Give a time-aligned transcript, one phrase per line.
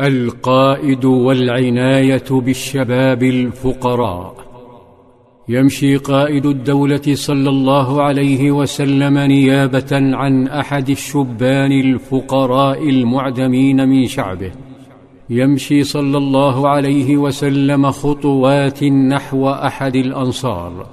[0.00, 4.34] القائد والعناية بالشباب الفقراء.
[5.48, 14.50] يمشي قائد الدولة صلى الله عليه وسلم نيابة عن أحد الشبان الفقراء المعدمين من شعبه.
[15.30, 20.86] يمشي صلى الله عليه وسلم خطوات نحو أحد الأنصار.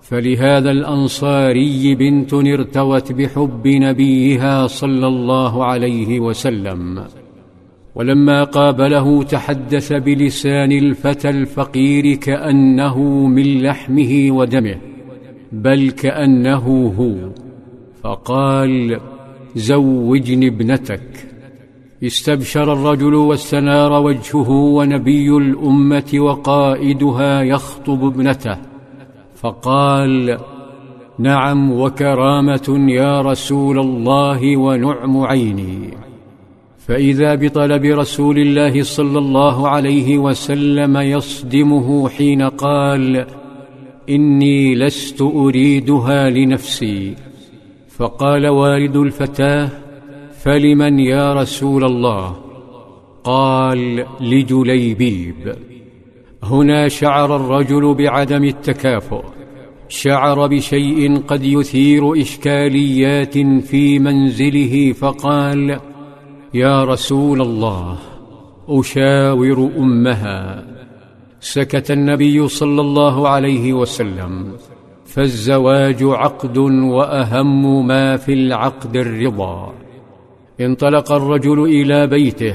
[0.00, 7.04] فلهذا الأنصاري بنت ارتوت بحب نبيها صلى الله عليه وسلم.
[7.94, 14.76] ولما قابله تحدث بلسان الفتى الفقير كأنه من لحمه ودمه
[15.52, 17.30] بل كأنه هو
[18.02, 19.00] فقال
[19.56, 21.28] زوجني ابنتك.
[22.02, 28.56] استبشر الرجل واستنار وجهه ونبي الأمة وقائدها يخطب ابنته
[29.34, 30.38] فقال
[31.18, 35.90] نعم وكرامة يا رسول الله ونعم عيني.
[36.86, 43.26] فإذا بطلب رسول الله صلى الله عليه وسلم يصدمه حين قال
[44.08, 47.14] إني لست أريدها لنفسي.
[47.88, 49.68] فقال والد الفتاة
[50.42, 52.36] فلمن يا رسول الله؟
[53.24, 55.54] قال لجليبيب.
[56.42, 59.24] هنا شعر الرجل بعدم التكافؤ.
[59.88, 65.80] شعر بشيء قد يثير إشكاليات في منزله فقال
[66.54, 67.98] يا رسول الله
[68.68, 70.64] أشاور أمها.
[71.40, 74.52] سكت النبي صلى الله عليه وسلم
[75.04, 79.72] فالزواج عقد وأهم ما في العقد الرضا.
[80.60, 82.54] انطلق الرجل إلى بيته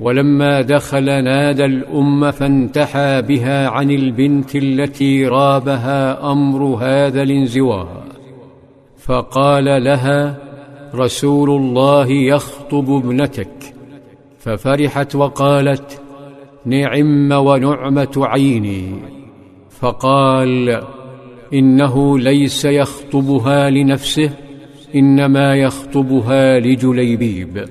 [0.00, 8.04] ولما دخل نادى الأم فانتحى بها عن البنت التي رابها أمر هذا الانزواء.
[8.98, 10.47] فقال لها
[10.94, 13.74] رسول الله يخطب ابنتك.
[14.38, 16.00] ففرحت وقالت
[16.64, 18.90] نعم ونعمة عيني.
[19.80, 20.82] فقال
[21.54, 24.30] إنه ليس يخطبها لنفسه
[24.94, 27.64] إنما يخطبها لجليبيب.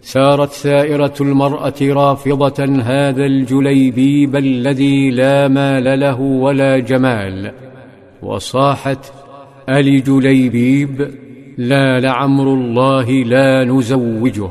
[0.00, 7.52] سارت ثائره المرأة رافضة هذا الجليبيب الذي لا مال له ولا جمال.
[8.22, 9.12] وصاحت
[9.68, 11.27] الجليبيب
[11.58, 14.50] لا لعمر الله لا نزوجه.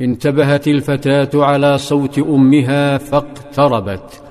[0.00, 4.22] انتبهت الفتاة على صوت أمها فاقتربت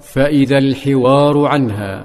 [0.00, 2.04] فإذا الحوار عنها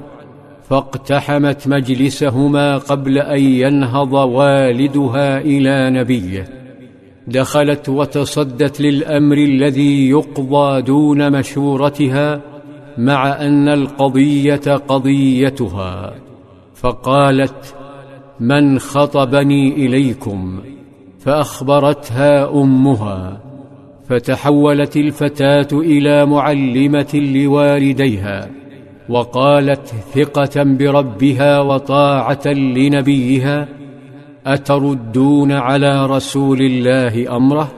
[0.69, 6.47] فاقتحمت مجلسهما قبل أن ينهض والدها إلى نبيه.
[7.27, 12.41] دخلت وتصدت للأمر الذي يقضى دون مشورتها
[12.97, 16.13] مع أن القضية قضيتها.
[16.75, 17.75] فقالت
[18.39, 20.59] من خطبني إليكم
[21.19, 23.41] فأخبرتها أمها
[24.09, 28.49] فتحولت الفتاة إلى معلمة لوالديها
[29.09, 33.67] وقالت ثقة بربها وطاعة لنبيها
[34.45, 37.71] أتردون على رسول الله أمره؟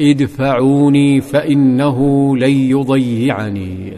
[0.00, 1.98] ادفعوني فإنه
[2.36, 3.92] لن يضيعني.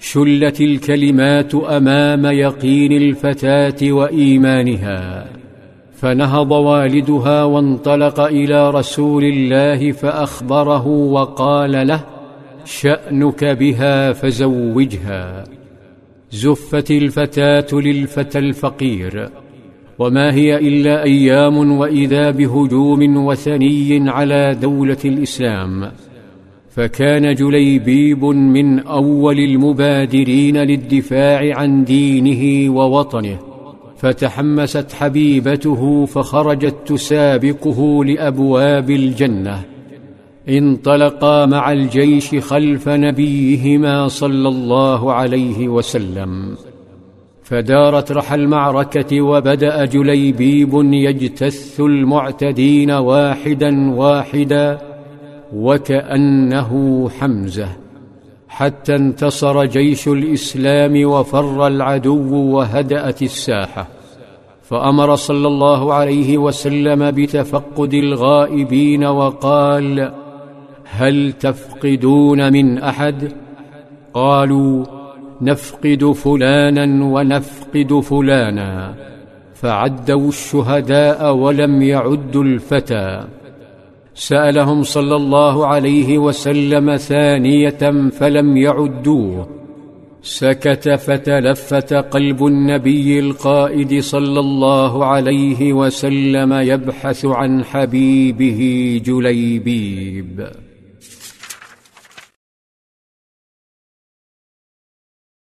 [0.00, 5.26] شلت الكلمات أمام يقين الفتاة وإيمانها
[5.92, 12.04] فنهض والدها وانطلق إلى رسول الله فأخبره وقال له
[12.64, 15.44] شأنك بها فزوجها.
[16.30, 19.28] زفت الفتاة للفتى الفقير
[19.98, 25.90] وما هي إلا أيام وإذا بهجوم وثني على دولة الإسلام.
[26.78, 33.38] فكان جليبيب من أول المبادرين للدفاع عن دينه ووطنه
[33.96, 39.62] فتحمست حبيبته فخرجت تسابقه لأبواب الجنة.
[40.48, 46.56] انطلقا مع الجيش خلف نبيهما صلى الله عليه وسلم.
[47.42, 54.87] فدارت رحى المعركة وبدأ جليبيب يجتث المعتدين واحدا واحدا
[55.54, 57.68] وكأنه حمزة.
[58.48, 63.88] حتى انتصر جيش الإسلام وفر العدو وهدأت الساحة.
[64.62, 70.12] فأمر صلى الله عليه وسلم بتفقد الغائبين وقال
[70.84, 73.32] هل تفقدون من أحد؟
[74.14, 74.84] قالوا
[75.42, 78.94] نفقد فلانا ونفقد فلانا.
[79.54, 83.24] فعدوا الشهداء ولم يعدوا الفتى.
[84.18, 89.48] سألهم صلى الله عليه وسلم ثانية فلم يعدوه.
[90.22, 98.60] سكت فتلفت قلب النبي القائد صلى الله عليه وسلم يبحث عن حبيبه
[99.04, 100.67] جليبيب.